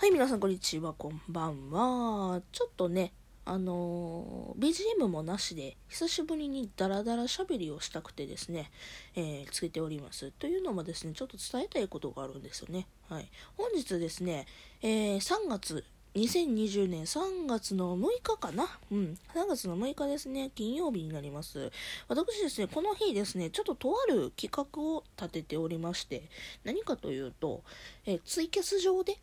[0.00, 2.40] はい、皆さんこんにちは、こんばんは。
[2.52, 3.12] ちょっとね、
[3.44, 4.66] あのー
[4.98, 8.70] BGM もなしで、久しぶりにダラダラ喋りをしたくてですね、
[9.14, 10.30] えーつけております。
[10.30, 12.86] というのもですね、ちょっと伝えたいことがあるんですよね。
[13.10, 13.28] はい。
[13.58, 14.46] 本日ですね、
[14.80, 18.78] えー3月、2020年3月の6日かな？
[18.90, 19.18] うん。
[19.34, 21.70] 3月の6日ですね、金曜日になります。
[22.08, 26.22] 私ですね、この日ですね、ちょっととある企画を立てておりまして、
[26.64, 27.62] 何かというと、
[28.06, 29.18] えーツイキャス上で、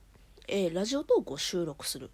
[0.47, 2.09] えーラジオトークを収録する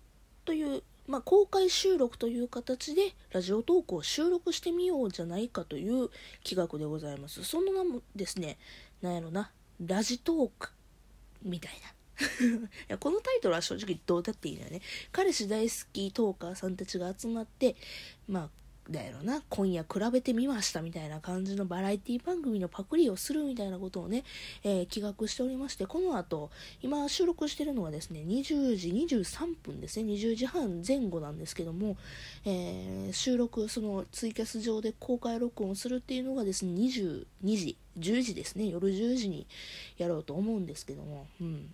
[0.45, 6.09] という、まあ、公開収録という形でラジオトークを収録してみようじゃないかという
[6.43, 7.43] 企画でございます。
[7.43, 8.57] その名もですね
[9.01, 9.51] なんやろな
[9.85, 10.69] ラジトーク
[11.43, 11.93] みたいな。
[12.23, 14.81] いやこのタイトルは正直どうだっていいのよね。
[15.11, 17.75] 彼氏大好きトーカーさんたちが集まって
[18.27, 19.41] まあだやろな。
[19.49, 24.23] 今夜比べてみましたみたいな感じのバラエティ番組のパクリをするみたいなことをね、
[24.63, 26.51] えー企画しておりましてこの後
[26.81, 30.11] 今収録してるのはですね20時23分ですね。
[30.11, 31.97] 20時半前後なんですけども、
[32.45, 38.67] えー収録そのツイキャス上で公開録音するっていうのがですね22時10時ですね。
[38.67, 39.47] 夜10時に
[39.97, 41.71] やろうと思うんですけどもうん。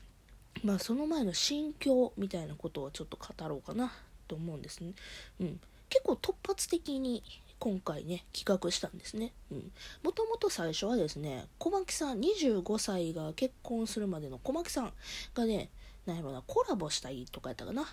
[0.64, 3.92] まあその前の心境みたいなことをちょっと語ろうかな
[4.28, 4.94] と思うんですね。
[5.40, 5.60] うん。
[5.90, 7.24] 結構突発的に
[7.60, 9.34] 今回ね企画したんですね。
[9.52, 9.72] うん。
[10.04, 14.94] もともと最初はですね小牧さん25歳が結婚するまでの小牧さん
[15.34, 15.70] がね
[16.06, 17.86] なんやろなコラボしたいとかやったかな。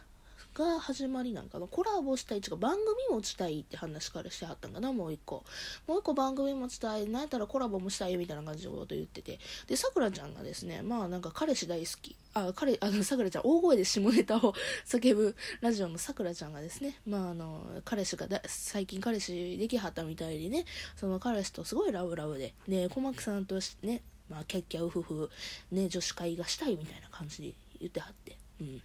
[0.55, 5.45] が始まりなんかなコラボしたいっていうか番組持ちたいって話からしてはったんかなもう一個。
[5.87, 9.39] もう一個番組持ちたいなんやったらコラボもしたいみたいな感じのこと言ってて。
[9.67, 12.17] でさくらちゃんがですねまあなんか彼氏大好き。
[12.35, 20.65] あ彼あのさくらちゃん大声で下ネタを叫ぶラジオのさくらちゃんがですねまああの彼氏がだ最近彼氏できはったみたいでね
[20.97, 25.31] その彼氏とすごいラブラブでで小牧さんとしねまあキャッキャウフフ
[25.71, 28.37] ね女子会がしたいみたいな感じで言ってはって。
[28.61, 28.83] うん。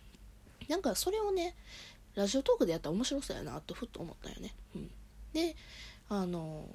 [0.68, 1.56] なんかそれをね
[2.16, 4.90] ラジオトークでやったら面白そうやなとふっと思ったよね、うん、
[5.34, 5.56] で
[6.10, 6.66] あの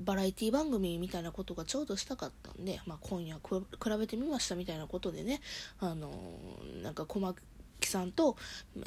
[0.00, 3.62] バラエティ番組みたいなことがちょうどしたかったんで、まあ、今夜比
[3.98, 5.40] べてみましたみたいなことでね
[5.78, 6.10] あの
[6.82, 7.38] なんか小牧
[7.82, 8.36] さんと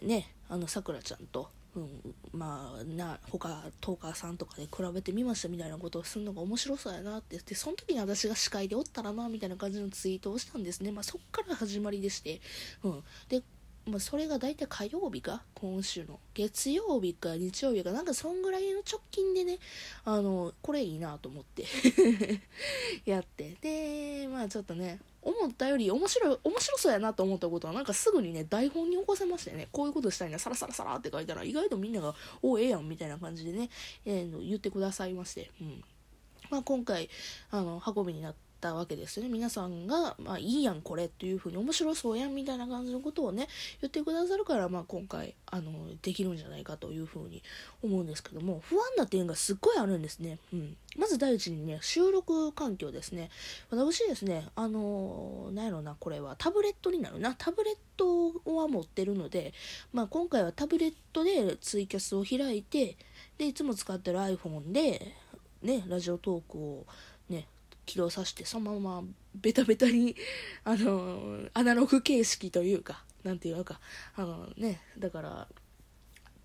[0.03, 12.41] ねあのさくらちゃんと、うん、まあな他トーカーさんとかで比べてみましたみたいなことをするのが面白そうやなってでその時に私が司会でおったらなみたいな感じのツイートをしたんですね、まあ、そっから始まりでして、
[12.83, 13.41] うん、で
[13.87, 15.41] まあ、それが大体火曜日か？
[15.55, 16.19] 今週の。
[16.33, 17.91] 月曜日か日曜日か。
[17.91, 19.59] なんかそんぐらいの直近でね
[20.03, 21.65] あのこれいいなと思って。
[23.09, 23.55] やって。
[23.61, 29.69] でまあちょっとね思ったより面白い面白そうやなと思ったことはなんかすぐにね台本に起こせましてね。
[29.71, 33.69] こういうことしたいなサラサラサラって書いたら意外とみんなが「おええやん」みたいな感じでね、
[34.05, 35.83] えー言ってくださいまして、うん。
[36.49, 37.09] まあ、今回
[37.51, 39.29] あの運びになったわけですね。
[39.29, 43.47] 皆さんが、まあ、いいやんこれっていう風に面白そうやんみたいな感じのことをね
[43.81, 47.43] 言ってくださるから、まあ、今回あのできるんじゃないかという風に
[47.83, 53.29] 思うんですけども不安な点がすっごいあるんですね、うん、まず第一にね収録環境ですね。
[53.69, 57.35] 私ですねあのなんやろなこれはタブレットになるな。
[57.37, 59.53] タブレットは持ってるので、
[59.93, 62.95] まあ、今回はタブレットでツイキャスを開いて
[63.37, 65.13] でいつも使ってる iPhone で
[65.61, 66.85] ねラジオトークを
[67.29, 67.47] ね
[67.87, 70.15] 起動させてそのままベタベタに
[70.63, 73.79] あのアナログ形式というか何て言うか
[74.15, 75.47] あのねだから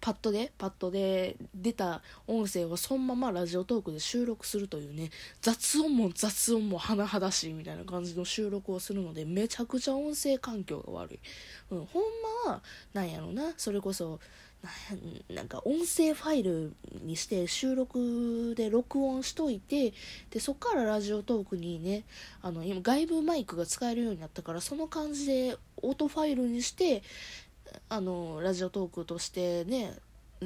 [0.02, 11.20] パッドでパッドで出た音声をそのままラジオトークで収録するというね雑音も雑音も甚だしいみたいな感じの収録をするのでめちゃくちゃ音声環境が悪い、
[11.70, 12.02] うん、ほん
[12.44, 12.62] まは
[12.92, 14.18] なんやろなそれこそ
[14.62, 19.92] なんなんか音声ファイルにして収録で録音しといて
[20.30, 22.04] でそっからラジオトークにね
[22.42, 27.02] あの今外部マイクが使えるようになったからその感じで音ファイルにして
[27.88, 29.94] あのラジオトークとしてね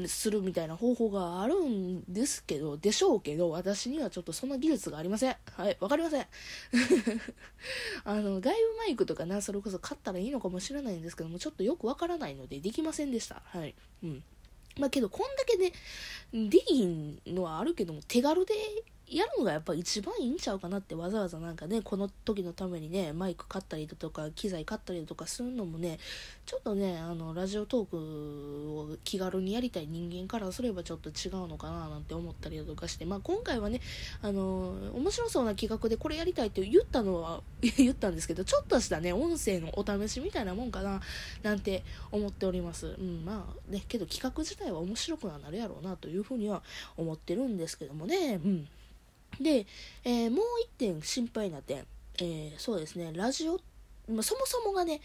[0.07, 5.37] するみたいな方法があるんですけどでしょうけど私にはちょっとそんな技術がありません。
[5.57, 6.27] はいわかりません。
[8.05, 13.43] あの外部マイクとかなそれこそ買ったらいいのかもしれないんですけどもちょっとよくわからないのでできませんでした。
[13.47, 13.75] はい。
[14.03, 14.23] うん。
[14.79, 15.73] まあけどこんだけね
[16.51, 18.55] できんのはあるけども手軽で
[19.09, 25.99] やるのがやっぱ一番いいんちゃうかなってわざわざなんかねこの時のためにねマイク買ったりだとか機材買ったりだとかするのもね
[26.45, 27.97] ちょっとねあのラジオトーク
[28.81, 33.81] を気軽にやりたい人間からすればちょっと違うのかななんて思ったりだとかしてまあ今回はね
[34.23, 41.01] あの面白そうな企画でこれやりたいって言ったのは 言ったんですけどちょっとしたね音声のお試しみたいなもんかな
[41.45, 42.89] なんて思っております。
[42.89, 46.65] うんまあねけど企画自体は面白くはなるやろうなというふうには
[46.97, 48.41] 思ってるんですけどもね。
[48.45, 48.69] うん。
[49.41, 49.67] で、
[50.05, 51.85] えーもう一点心配な点、
[52.19, 53.61] えーそうですねラジオ、
[54.11, 55.01] まあ、そもそもがね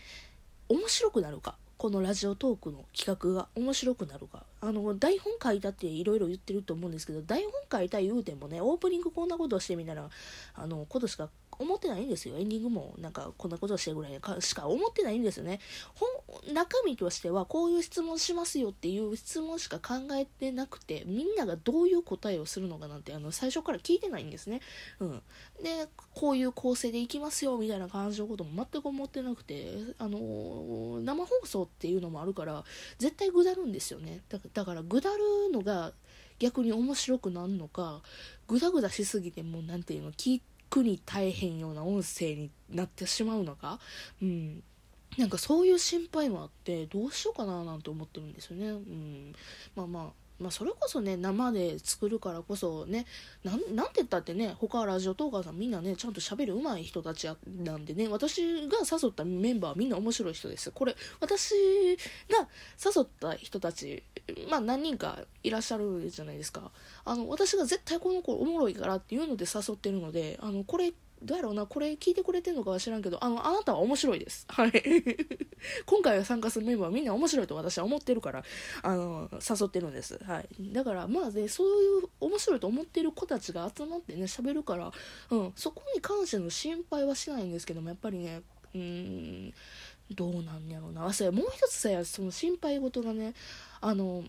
[0.70, 10.08] 面白くなるかこのラジオトークの企画が面白くなるかあの台本書いたっていろいろ言ってると思うんですけど台本書いた言うてもねオープニングこんなことしてみたら
[10.54, 12.38] あのことしか思ってないんですよ。
[12.38, 15.60] エンディングもなんかこんなことしてるぐらいしか思ってないんですよね。
[16.54, 24.62] 中身としてはこういう質問しますよっていう質問しか考えてなくてみんながどういう答えをするのかなんてあの最初から聞いてないんですね。
[25.00, 25.22] うん。
[25.64, 32.64] でこういう構成でいきますよみたいな感じのことも全く思ってなくてあの生放送っていうのもあるから
[32.98, 34.22] 絶対ぐだるんですよね。
[34.54, 35.94] だからぐだるのが
[36.40, 38.02] 逆に面白くなるのか
[38.48, 40.42] ぐだぐだしすぎてもう何ていうの聞
[40.72, 43.80] くに大変ような音声になってしまうのか、
[44.22, 44.64] うん、
[45.18, 48.70] なんかそういう心配もあってどうしようかななんて思ってるんですよね。
[48.70, 49.36] うん、
[49.76, 53.06] まあまあまあ、それこそね生で作るからこそね
[53.46, 53.68] なんて
[53.98, 57.30] 言ったってね他ラジオトーカーさんみんなねちゃんと喋る上手い人たち
[57.64, 60.72] なんでね私が誘ったメンバーはみんな面白い人です。
[60.72, 61.54] これ私
[62.32, 62.48] が
[62.84, 64.04] 誘った人たち
[64.50, 66.72] まあ何人かいらっしゃるじゃないですか。
[67.06, 70.92] あの私が絶対この子おもろいからっていうので誘ってるのであのこれ
[71.24, 74.46] どうやろうなこれ聞いてくれてんのかは知らんけどあのあなたは面白いです。
[74.50, 74.72] はい。
[75.86, 78.44] 今回参加するメンバーはみんな面白いと私は思ってるから
[78.82, 80.20] あの誘ってるんです。
[80.24, 80.48] はい。
[80.74, 84.92] だからまあねそういう面白いと思ってる子たちが集まってね喋るから、
[85.30, 88.42] うん、そこに関しての心配はしないんですけどもやっぱりね
[88.74, 89.54] うん
[90.10, 91.06] どうなんやろうな。
[91.06, 93.34] あそもう一つさその心配事がね
[93.80, 94.24] あの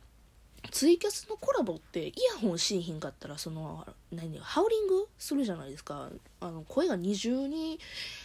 [0.70, 6.08] ツイキャスのコラボってイヤホンしんひんかったらその何ハウリングするじゃないですか。
[6.40, 7.78] あの声が二重に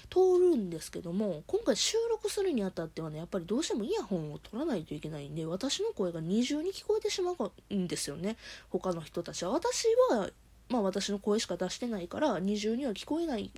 [0.09, 8.37] 通るんですけども今回収録するにあたってはねやっぱりどうしてもイヤホンを取らないといけないんで私の声が二重に聞こえてしまうんですよね。
[8.69, 9.51] 他の人たちは。
[9.51, 10.29] 私は
[10.69, 13.51] まあ私の声しか出してないから二重には聞こえない。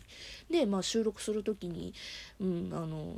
[0.49, 1.93] で、まあ、収録する時に、
[2.39, 3.15] うん、あの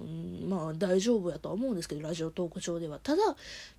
[0.48, 3.00] まあ大丈夫やとは思うんですけどラジオトーク上では。
[3.00, 3.22] ただ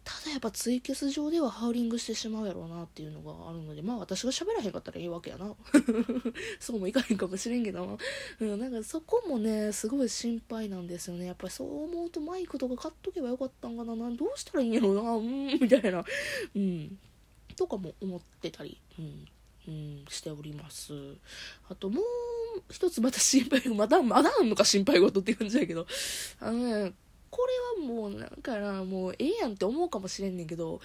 [0.04, 5.54] ただやっぱツイキャス上ではハウリングしてしまうやろうなっていうのがあるのでまあ私が喋らへんかったらいいわけやな。
[6.60, 7.98] そうもいかへんかもしれんけど、
[8.40, 11.26] うん、なんかそこもねすごい心配なんですよね。
[11.26, 13.94] やっぱりそう思うとマイクとか買っとけばよかったんかな。
[14.10, 15.12] どうしたらいいんやろうな。
[15.12, 16.04] うんみたいな。
[16.54, 16.98] うん。
[17.56, 19.26] とかも思ってたり、うん。
[19.68, 20.92] うん、しております。
[21.68, 22.04] あともう
[22.70, 25.86] 一つまた心配、 まだ、まだあんのか心配事って感じだけど、
[26.40, 26.92] あのね、
[27.30, 27.46] こ
[27.78, 30.80] れはもうなんかな、もうええやんって思うかもしれんねんけど、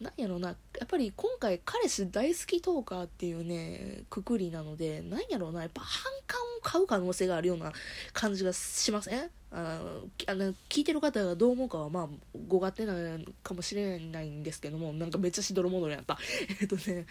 [0.00, 7.72] なんやろな、やっぱり今回彼氏大好きトーカーっていうね、くくりなので、なんやろな、やっぱ反感を買う可能性があるような
[8.12, 9.30] 感じがしません？
[9.58, 12.08] あのあの聞いてる方がどう思うかはまあ
[12.46, 12.94] ご勝手な
[13.42, 16.18] かもしれないんですけどもなんかめっちゃしどろもどろやった
[16.60, 17.06] えっとね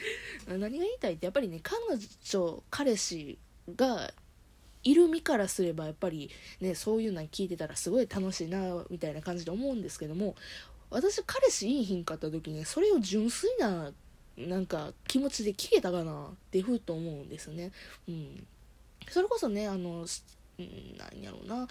[0.48, 1.76] 何が言いたいってやっぱりね彼
[2.24, 3.40] 女彼氏
[3.76, 4.14] が
[4.84, 6.30] いる身からすればやっぱり
[6.62, 10.36] ねそういうの聞いてたらすごい楽しいなみたいな感じで思うんですけども
[10.92, 13.92] 私彼氏いいひんかった時にそれを純粋な
[14.38, 17.72] なんか気持ちで聞けたかなってふうと思うんですね。
[18.08, 18.46] うん、
[19.10, 20.06] それこそねあの
[20.58, 21.68] 何やろうな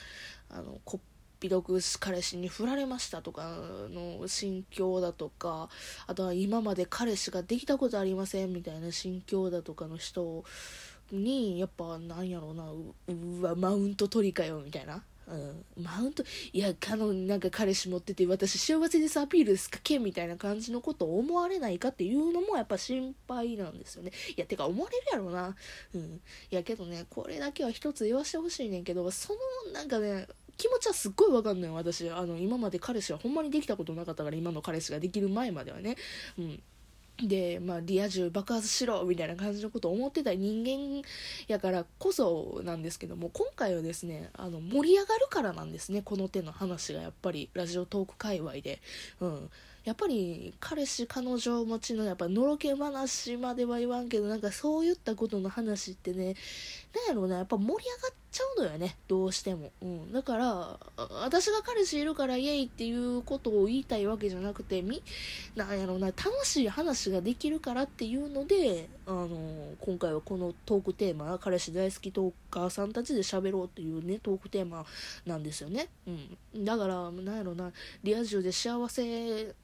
[0.50, 1.00] あのこっ
[1.40, 3.56] ぴどく彼氏に振られましたとか
[3.90, 5.68] の心境だとか
[6.06, 10.44] あとは今まで彼氏ができたことありませんみたいな心境だとかの人
[11.12, 12.64] にやっぱなんやろうな
[13.08, 15.02] うわマウント取りかよみたいな。
[15.26, 16.22] うん、マウント
[16.52, 24.12] いやあのなんか彼氏持ってて私幸せですアピールですかけみたいな感じのことを思われないかっていうのもやっぱ心配なんですよね。
[24.36, 25.56] いやてか思われるやろな。
[25.94, 26.20] うん。
[26.50, 29.32] いやけどねこれだけは一つ言わしてほしいねんけどそ
[29.66, 30.26] のなんかね
[30.56, 32.08] 気持ちはすっごいわかんない私。
[32.10, 35.96] あの今まで彼氏はほんまにできたことなかったから今の彼氏ができる前まではね。
[36.38, 36.62] うん。
[37.22, 41.02] で、まあ、リア充爆発しろみたいな感じのことを思ってた人間
[41.46, 48.80] やからこそなんですけども今回はですねあの盛り上がるからなんですねこの手の話がやっぱりラジオトーク界隈で。
[49.20, 49.50] うん
[49.84, 56.36] やっぱり彼氏彼女持ちのやっぱのろけ話までは言わんけどなんかそういったことの話ってね
[56.94, 60.78] なんやろうなやっぱ盛り上がってちゃうのよねどうしても、うん、だから
[61.22, 65.02] 私が彼氏いるからイエイっていうことを言いたいわけじゃなくてみ
[65.54, 69.28] なんやろうな楽しい話ができるからっていうのであの
[69.80, 74.84] 今回はこのトークテーマ彼氏大好きトーカーさんたちで喋ろうっていうねトークテーマ
[75.24, 77.70] なんですよね、うん、だからなんやろな
[78.02, 79.54] リア充で幸せ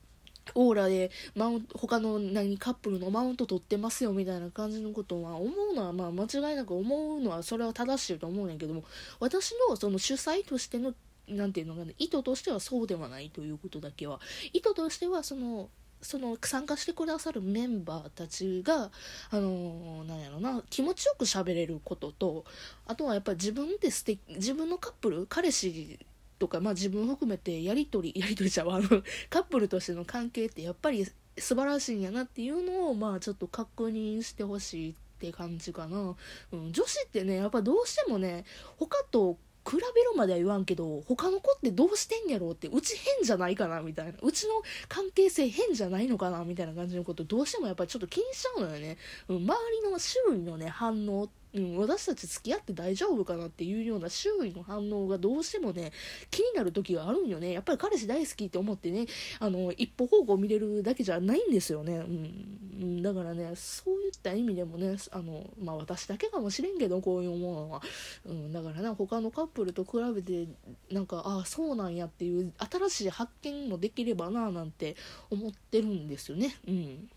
[0.55, 8.85] オーラでマウン他の何カップルのマウント取ってますよみたいな感じのことは思うのはまあ間違いなく思うのはそれは正しいと思うねんけども
[9.19, 10.95] 私のその主催としての
[11.29, 14.21] 何て言うのかな意図としてはそうではないということだけは
[14.53, 15.69] 意図としてはその
[16.03, 18.91] その参加してくださるメンバーたちが
[19.31, 22.45] あのー、なんやろな気持ちよく喋れることと
[22.87, 25.99] あとはやっぱり自分で素敵自分のカップル彼氏
[26.41, 28.89] とか、まあ、自分含めてやり取り やり取りちゃうあの
[29.29, 31.07] カップルとしての関係ってやっぱり
[31.39, 36.17] 素晴らしいんやなっていうのをまあちょっと確認してほしいって感じかな、
[36.53, 38.45] うん、女子ってねやっぱどうしてもね
[38.79, 44.15] 他と比べろまでは言わんけど他の子ってどうしてんやろうってうち変じゃないかなみたいな。
[44.23, 44.55] うちの
[44.89, 48.97] 関係性変じゃないのかなみたいな感じのことどうしてもやっぱりちょっと気にしちゃうのよね、
[49.29, 49.55] うん、周
[49.85, 55.93] りの周囲のね反応うん、私たち付き合って大丈夫かなっていうような周囲の反応がどうしてもね
[56.31, 57.53] 気になる時があるんよね。
[57.53, 59.07] やっぱり彼氏大好きって思ってね
[59.39, 67.83] あの一歩方向見れるだけじゃないんですよね、うん、だからねそういった意味でもねあの、まあ、私だけかもしれんけどこういうものは、
[68.27, 70.49] うん、だからね他のカップルと比べて
[70.91, 74.97] なんかああそうなんやっていう新しい発見もできればななんて
[75.31, 76.55] 思ってるんですよね。
[76.67, 77.09] うん。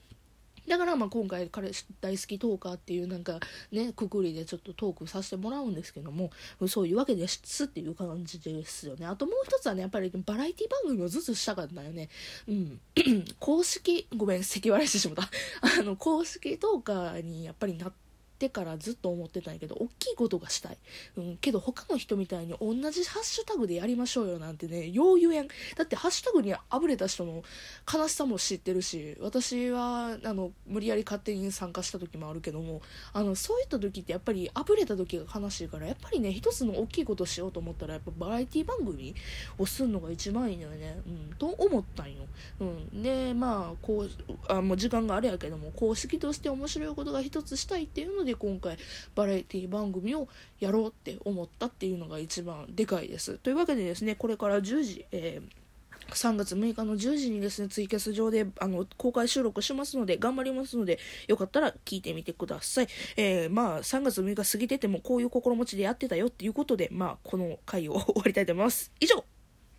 [0.67, 3.39] だからまあ今回彼氏大好きトーカーっていうなんか
[3.71, 6.31] ねくくりでちょっとトークさせてもらうんですけども
[6.67, 9.05] そういうわけですっていう感じですよね。
[9.05, 12.09] あともう一つはねやっぱりバラエティ番組をずつしたかったよね。
[12.47, 12.79] うん。
[13.39, 15.29] 公式ごめん咳笑いしてしまった。
[15.79, 18.02] あの公式トーカーにやっぱりなって
[18.43, 20.77] ってからずっと思ってたんやけど大きいことがしたい、
[21.17, 25.47] うん、けど他の人みたいに同じハッシュタグでやりましょうよなんてねよう言えん。
[25.77, 27.43] だってハッシュタグにあぶれた人の
[27.91, 32.81] 悲しさも知ってるし私はあの無理やり勝手に参加した時もあるけども
[33.13, 39.15] あのそういった時ってやっぱりあぶれた時が悲しいからやっぱりね一つの大きいことしようと思ったらやっぱバラエティ番組
[39.57, 42.23] をするのが一番いいのよね、うん、と思ったんよ、
[42.59, 44.09] うん、でまあこう
[44.51, 48.77] あもう時間があれやけども公式として面白いことが一つしたいっていうのでで今回
[49.15, 50.27] バラエティ番組を
[50.59, 53.37] やろうって思ったっていうのが一番でかいです。
[53.37, 55.63] というわけでですね、これから10時、えー
[56.09, 62.87] 3月6日の10時にですね、ツイキャス上であの公開収録しますので、頑張りますので、よかったら聞いてみてください。
[63.15, 68.91] えー、まあ、3月6日過ぎててもこういう心持ちでやってたよっていうことで、まあ、この回を 終わりたいと思います。
[68.99, 69.23] 以上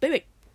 [0.01, 0.34] バイバイ